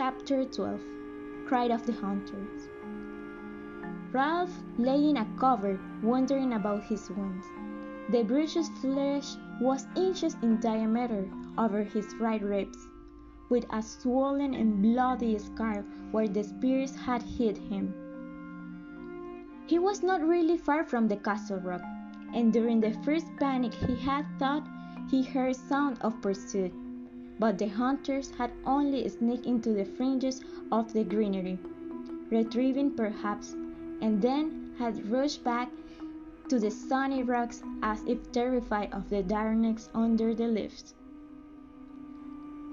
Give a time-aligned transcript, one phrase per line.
[0.00, 0.80] Chapter 12
[1.44, 2.70] Cry of the Hunters
[4.12, 7.44] Ralph lay in a cover, wondering about his wounds.
[8.08, 11.28] The bruise's flesh was inches in diameter
[11.58, 12.78] over his right ribs,
[13.50, 17.92] with a swollen and bloody scar where the spears had hit him.
[19.66, 21.82] He was not really far from the castle rock,
[22.32, 24.66] and during the first panic he had thought
[25.10, 26.72] he heard sound of pursuit.
[27.40, 31.58] But the hunters had only sneaked into the fringes of the greenery,
[32.30, 33.56] retrieving perhaps,
[34.02, 35.72] and then had rushed back
[36.48, 40.94] to the sunny rocks as if terrified of the darkness under the leaves.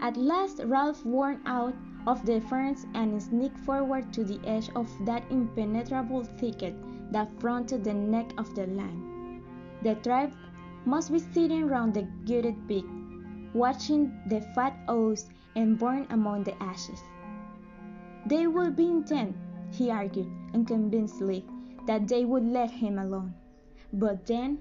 [0.01, 1.73] At last Ralph worn out
[2.05, 6.75] of the ferns and sneaked forward to the edge of that impenetrable thicket
[7.13, 9.01] that fronted the neck of the land.
[9.81, 10.33] The tribe
[10.83, 12.83] must be sitting round the gutted pig,
[13.57, 17.01] watching the fat oats and burn among the ashes.
[18.27, 19.35] They would be intent,
[19.71, 21.45] he argued unconvincedly,
[21.87, 23.33] that they would let him alone.
[23.91, 24.59] But then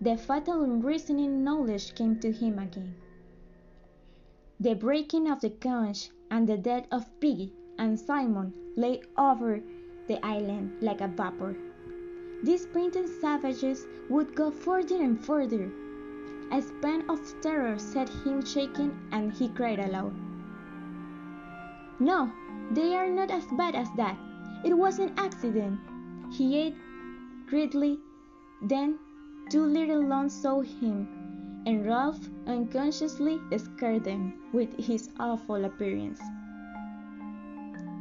[0.00, 2.96] the fatal unreasoning knowledge came to him again.
[4.58, 9.60] The breaking of the conch and the death of Piggy and Simon lay over
[10.08, 11.56] the island like a vapor.
[12.42, 15.70] These painted savages would go further and further.
[16.52, 20.12] A spasm of terror set him shaking, and he cried aloud.
[21.98, 22.30] No,
[22.72, 24.18] they are not as bad as that.
[24.62, 25.80] It was an accident.
[26.30, 26.76] He ate
[27.46, 28.00] greedily.
[28.60, 28.98] Then
[29.50, 31.08] two little lambs saw him,
[31.66, 36.20] and Ralph unconsciously scared them with his awful appearance.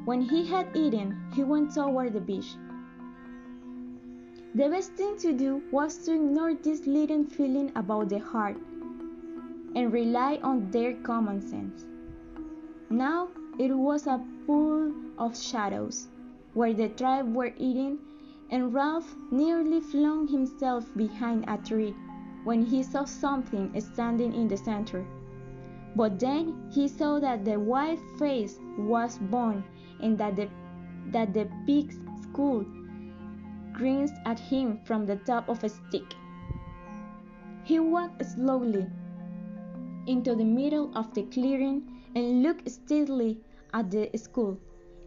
[0.04, 2.58] When he had eaten, he went toward the beach.
[4.54, 8.58] The best thing to do was to ignore this leaden feeling about the heart
[9.76, 11.86] and rely on their common sense.
[12.90, 16.10] Now it was a pool of shadows
[16.54, 18.00] where the tribe were eating,
[18.50, 21.96] and Ralph nearly flung himself behind a tree
[22.44, 25.06] when he saw something standing in the center.
[25.96, 29.64] But then he saw that the white face was bone
[30.02, 30.50] and that the,
[31.12, 32.66] that the pig's skull
[33.82, 36.14] grins at him from the top of a stick.
[37.64, 38.86] He walked slowly
[40.06, 41.82] into the middle of the clearing
[42.14, 43.40] and looked steadily
[43.74, 44.60] at the skull,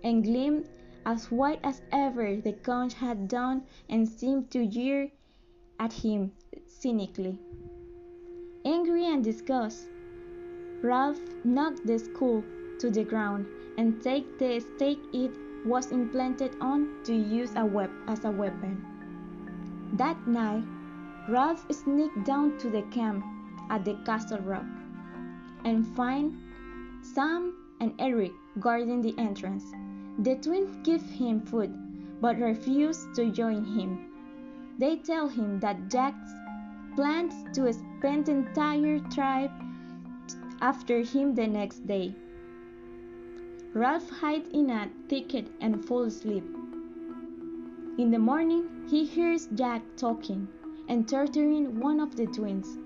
[0.02, 0.66] and gleamed
[1.06, 5.08] as white as ever the conch had done and seemed to jeer
[5.78, 6.32] at him
[6.66, 7.38] cynically.
[8.64, 9.88] Angry and disgusted,
[10.82, 12.42] Ralph knocked the skull
[12.80, 13.46] to the ground
[13.78, 15.30] and take the stake it
[15.64, 18.84] was implanted on to use a web as a weapon.
[19.94, 20.64] That night,
[21.28, 23.24] Ralph sneaked down to the camp
[23.70, 24.66] at the castle rock
[25.64, 26.36] and find
[27.02, 29.64] Sam and Eric guarding the entrance.
[30.18, 31.72] The twins give him food
[32.20, 34.10] but refuse to join him.
[34.78, 36.14] They tell him that Jack
[36.96, 39.50] plans to spend the entire tribe
[40.60, 42.14] after him the next day.
[43.74, 46.44] Ralph hides in a thicket and falls asleep.
[47.98, 50.46] In the morning, he hears Jack talking
[50.88, 52.78] and torturing one of the twins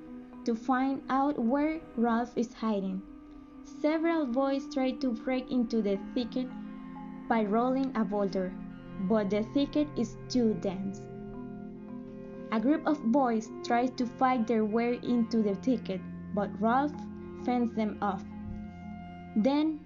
[0.47, 3.03] to find out where Ralph is hiding.
[3.65, 6.49] Several boys try to break into the thicket
[7.29, 8.51] by rolling a boulder,
[9.03, 11.03] but the thicket is too dense.
[12.51, 16.01] A group of boys tries to fight their way into the thicket,
[16.35, 16.95] but Ralph
[17.45, 18.25] fends them off.
[19.37, 19.81] Then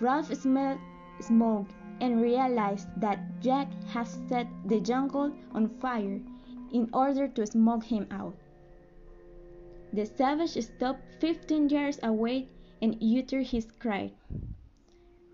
[0.00, 0.78] Ralph smelled
[1.20, 1.66] smoke
[2.00, 6.20] and realized that Jack has set the jungle on fire
[6.72, 8.34] in order to smoke him out.
[9.92, 12.48] The savage stopped fifteen yards away
[12.80, 14.12] and uttered his cry.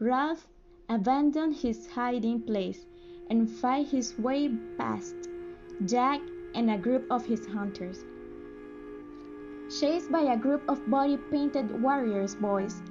[0.00, 0.48] Ralph
[0.88, 2.84] abandoned his hiding place
[3.30, 4.48] and fight his way
[4.78, 5.14] past
[5.84, 6.20] Jack
[6.54, 8.04] and a group of his hunters.
[9.78, 12.82] Chased by a group of body painted warriors boys,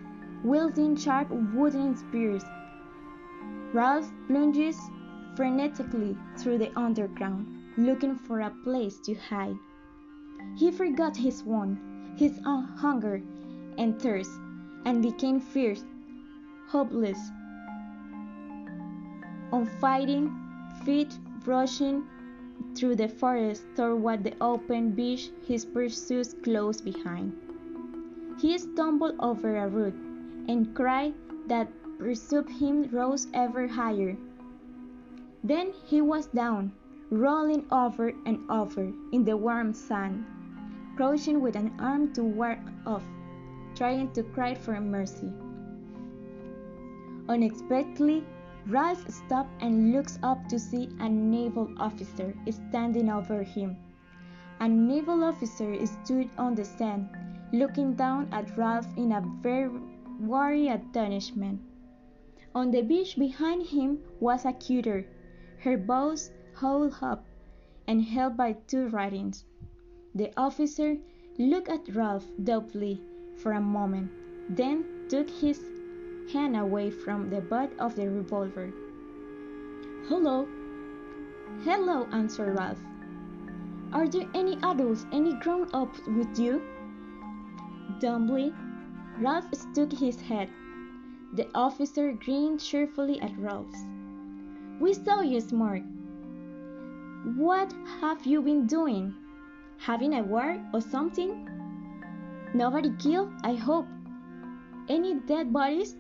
[0.45, 2.43] wielding sharp wooden spears.
[3.73, 4.79] Ralph plunges
[5.35, 7.47] frenetically through the underground,
[7.77, 9.57] looking for a place to hide.
[10.55, 11.79] He forgot his want,
[12.15, 13.23] his hunger
[13.79, 14.29] and thirst,
[14.85, 15.83] and became fierce,
[16.67, 17.17] hopeless.
[19.51, 20.31] On fighting,
[20.85, 22.05] feet rushing
[22.75, 27.33] through the forest toward the open beach, his pursuers close behind.
[28.39, 30.04] He stumbled over a root
[30.47, 31.13] and cry
[31.47, 34.15] that pursued him rose ever higher.
[35.43, 36.71] Then he was down,
[37.09, 40.25] rolling over and over in the warm sand,
[40.95, 43.03] crouching with an arm to ward off,
[43.75, 45.31] trying to cry for mercy.
[47.29, 48.23] Unexpectedly,
[48.67, 53.77] Ralph stops and looks up to see a naval officer standing over him.
[54.59, 57.09] A naval officer stood on the sand,
[57.51, 59.69] looking down at Ralph in a very
[60.19, 61.61] worried astonishment.
[62.53, 65.05] On the beach behind him was a cutter,
[65.59, 67.25] her bows hauled up
[67.87, 69.45] and held by two ratings.
[70.13, 70.97] The officer
[71.37, 73.01] looked at Ralph doubtfully
[73.37, 74.09] for a moment,
[74.49, 75.59] then took his
[76.31, 78.71] hand away from the butt of the revolver.
[80.07, 80.47] Hello.
[81.63, 82.79] Hello, answered Ralph.
[83.91, 86.61] Are there any adults, any grown ups with you?
[87.99, 88.53] Dumbly,
[89.17, 90.49] Ralph shook his head.
[91.33, 93.73] The officer grinned cheerfully at Ralph.
[94.79, 95.83] We saw you smart.
[97.35, 99.13] What have you been doing?
[99.77, 101.49] Having a war or something?
[102.53, 103.87] Nobody killed, I hope.
[104.89, 105.95] Any dead bodies?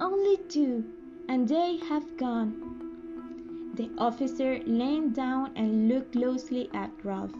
[0.00, 0.84] Only two,
[1.28, 3.72] and they have gone.
[3.74, 7.32] The officer leaned down and looked closely at Ralph.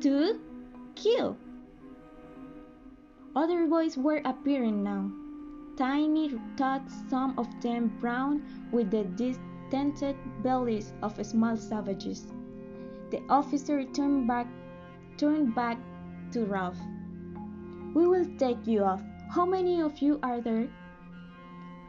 [0.00, 0.40] Two?
[0.94, 1.36] Kill!
[3.36, 5.10] Other boys were appearing now.
[5.76, 8.42] Tiny tots, some of them brown
[8.72, 12.26] with the distended bellies of small savages.
[13.10, 14.48] The officer turned back
[15.16, 15.78] turned back
[16.32, 16.78] to Ralph.
[17.94, 19.02] We will take you off.
[19.30, 20.68] How many of you are there?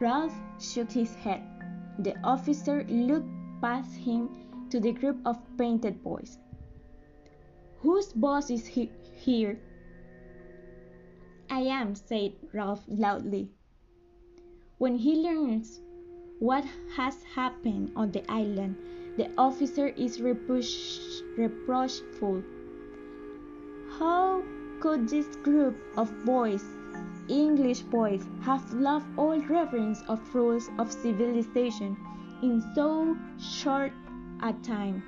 [0.00, 1.42] Ralph shook his head.
[1.98, 3.28] The officer looked
[3.60, 4.30] past him
[4.70, 6.38] to the group of painted boys.
[7.80, 9.58] Whose boss is he here?
[11.52, 13.50] I am, said Ralph loudly.
[14.78, 15.82] When he learns
[16.38, 16.64] what
[16.96, 18.76] has happened on the island,
[19.18, 22.42] the officer is reproachful.
[23.98, 24.42] How
[24.80, 26.64] could this group of boys,
[27.28, 31.98] English boys, have lost all reverence of rules of civilization
[32.42, 33.92] in so short
[34.42, 35.02] a time?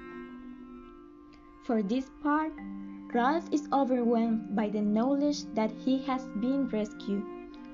[1.65, 2.53] For this part,
[3.15, 7.23] Ralph is overwhelmed by the knowledge that he has been rescued,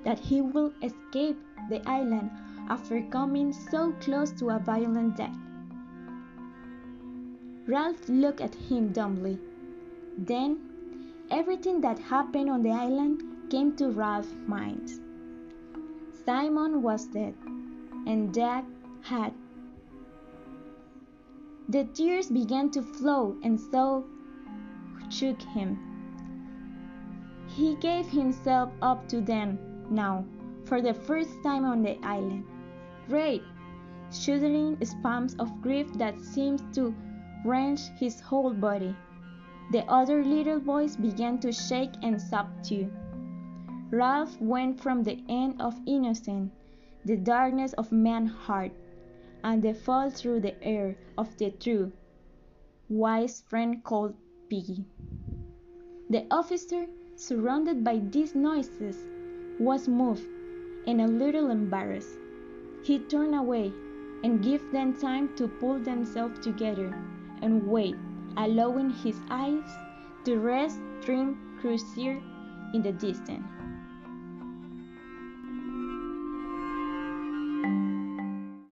[0.05, 1.39] that he will escape
[1.71, 2.31] the island
[2.69, 5.35] after coming so close to a violent death.
[7.67, 9.39] Ralph looked at him dumbly.
[10.19, 10.59] Then
[11.31, 14.91] everything that happened on the island came to Ralph's mind.
[16.27, 17.35] Simon was dead,
[18.07, 18.67] and Jack
[19.01, 19.33] had.
[21.71, 24.05] The tears began to flow, and so
[25.11, 25.79] shook him.
[27.49, 29.59] He gave himself up to them
[29.91, 30.25] now,
[30.65, 32.45] for the first time on the island.
[33.09, 33.43] Great,
[34.13, 36.95] shuddering spasms of grief that seemed to
[37.45, 38.95] wrench his whole body.
[39.73, 42.91] The other little boys began to shake and sob too.
[43.91, 46.53] Ralph went from the end of innocence,
[47.05, 48.73] the darkness of man's heart,
[49.43, 51.93] and the fall through the air of the true,
[52.89, 54.15] wise friend called
[54.51, 54.85] Piggy.
[56.11, 58.99] The officer, surrounded by these noises,
[59.61, 60.27] was moved
[60.89, 62.19] and a little embarrassed.
[62.83, 63.73] He turned away
[64.25, 66.93] and gave them time to pull themselves together
[67.43, 67.95] and wait
[68.37, 69.71] allowing his eyes
[70.25, 72.21] to rest dream cruiser
[72.75, 73.60] in the distance.